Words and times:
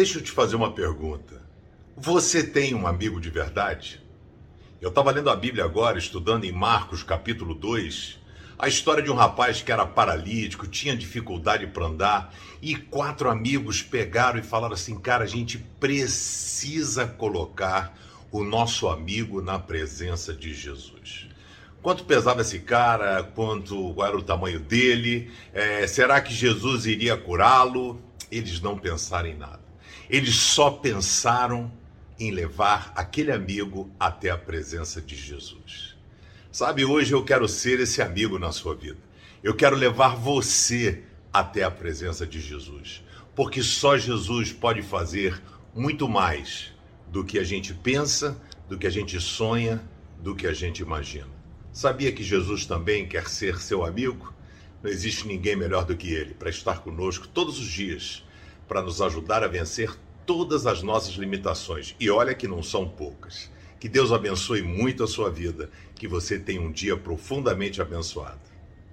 Deixa 0.00 0.16
eu 0.16 0.22
te 0.22 0.30
fazer 0.30 0.56
uma 0.56 0.72
pergunta. 0.72 1.42
Você 1.94 2.42
tem 2.42 2.74
um 2.74 2.86
amigo 2.86 3.20
de 3.20 3.28
verdade? 3.28 4.00
Eu 4.80 4.88
estava 4.88 5.10
lendo 5.10 5.28
a 5.28 5.36
Bíblia 5.36 5.62
agora, 5.62 5.98
estudando 5.98 6.44
em 6.44 6.52
Marcos 6.52 7.02
capítulo 7.02 7.54
2, 7.54 8.18
a 8.58 8.66
história 8.66 9.02
de 9.02 9.10
um 9.10 9.14
rapaz 9.14 9.60
que 9.60 9.70
era 9.70 9.84
paralítico, 9.84 10.66
tinha 10.66 10.96
dificuldade 10.96 11.66
para 11.66 11.84
andar, 11.84 12.34
e 12.62 12.74
quatro 12.76 13.28
amigos 13.28 13.82
pegaram 13.82 14.38
e 14.38 14.42
falaram 14.42 14.72
assim: 14.72 14.98
cara, 14.98 15.24
a 15.24 15.26
gente 15.26 15.58
precisa 15.58 17.06
colocar 17.06 17.94
o 18.32 18.42
nosso 18.42 18.88
amigo 18.88 19.42
na 19.42 19.58
presença 19.58 20.32
de 20.32 20.54
Jesus. 20.54 21.28
Quanto 21.82 22.06
pesava 22.06 22.40
esse 22.40 22.60
cara? 22.60 23.22
Quanto 23.22 23.92
qual 23.92 24.08
era 24.08 24.16
o 24.16 24.22
tamanho 24.22 24.60
dele? 24.60 25.30
É, 25.52 25.86
será 25.86 26.22
que 26.22 26.32
Jesus 26.32 26.86
iria 26.86 27.18
curá-lo? 27.18 28.00
Eles 28.32 28.62
não 28.62 28.78
pensaram 28.78 29.28
em 29.28 29.36
nada. 29.36 29.69
Eles 30.08 30.34
só 30.34 30.70
pensaram 30.70 31.72
em 32.18 32.30
levar 32.30 32.92
aquele 32.94 33.32
amigo 33.32 33.90
até 33.98 34.30
a 34.30 34.36
presença 34.36 35.00
de 35.00 35.16
Jesus. 35.16 35.96
Sabe, 36.52 36.84
hoje 36.84 37.12
eu 37.12 37.24
quero 37.24 37.48
ser 37.48 37.80
esse 37.80 38.02
amigo 38.02 38.38
na 38.38 38.52
sua 38.52 38.74
vida. 38.74 38.98
Eu 39.42 39.54
quero 39.54 39.76
levar 39.76 40.16
você 40.16 41.02
até 41.32 41.62
a 41.62 41.70
presença 41.70 42.26
de 42.26 42.40
Jesus, 42.40 43.02
porque 43.34 43.62
só 43.62 43.96
Jesus 43.96 44.52
pode 44.52 44.82
fazer 44.82 45.40
muito 45.74 46.08
mais 46.08 46.72
do 47.08 47.24
que 47.24 47.38
a 47.38 47.44
gente 47.44 47.72
pensa, 47.72 48.40
do 48.68 48.76
que 48.76 48.86
a 48.86 48.90
gente 48.90 49.20
sonha, 49.20 49.82
do 50.20 50.34
que 50.34 50.46
a 50.46 50.52
gente 50.52 50.82
imagina. 50.82 51.28
Sabia 51.72 52.12
que 52.12 52.22
Jesus 52.22 52.66
também 52.66 53.06
quer 53.06 53.28
ser 53.28 53.58
seu 53.58 53.84
amigo? 53.84 54.34
Não 54.82 54.90
existe 54.90 55.26
ninguém 55.26 55.56
melhor 55.56 55.84
do 55.84 55.96
que 55.96 56.12
ele 56.12 56.34
para 56.34 56.50
estar 56.50 56.80
conosco 56.80 57.28
todos 57.28 57.58
os 57.58 57.66
dias, 57.66 58.24
para 58.70 58.82
nos 58.82 59.02
ajudar 59.02 59.42
a 59.42 59.48
vencer 59.48 59.92
todas 60.24 60.64
as 60.64 60.80
nossas 60.80 61.14
limitações. 61.14 61.96
E 61.98 62.08
olha 62.08 62.36
que 62.36 62.46
não 62.46 62.62
são 62.62 62.88
poucas. 62.88 63.50
Que 63.80 63.88
Deus 63.88 64.12
abençoe 64.12 64.62
muito 64.62 65.02
a 65.02 65.08
sua 65.08 65.28
vida, 65.28 65.68
que 65.96 66.06
você 66.06 66.38
tenha 66.38 66.60
um 66.60 66.70
dia 66.70 66.96
profundamente 66.96 67.82
abençoado. 67.82 68.38